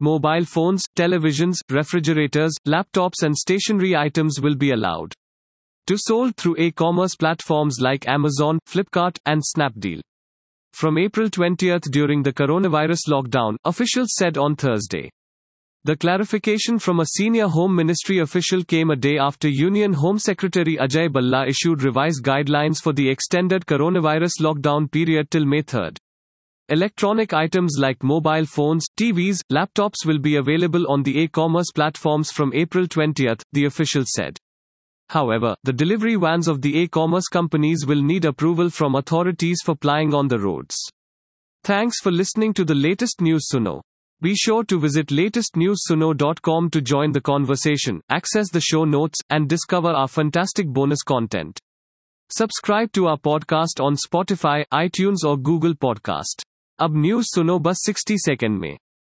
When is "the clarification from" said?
15.84-17.00